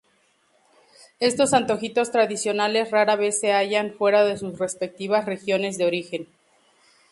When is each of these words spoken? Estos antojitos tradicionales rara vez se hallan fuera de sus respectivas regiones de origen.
Estos 1.19 1.53
antojitos 1.53 2.11
tradicionales 2.11 2.89
rara 2.89 3.15
vez 3.15 3.39
se 3.39 3.51
hallan 3.53 3.91
fuera 3.93 4.25
de 4.25 4.35
sus 4.35 4.57
respectivas 4.57 5.27
regiones 5.27 5.77
de 5.77 5.85
origen. 5.85 6.27